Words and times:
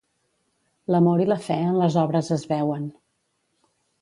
L'amor 0.95 1.21
i 1.25 1.27
la 1.31 1.37
fe 1.49 1.57
en 1.67 1.77
les 1.83 1.99
obres 2.05 2.31
es 2.37 2.47
veuen. 2.55 2.89